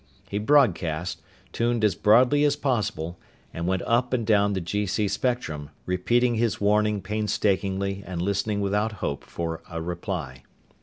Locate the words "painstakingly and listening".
7.01-8.61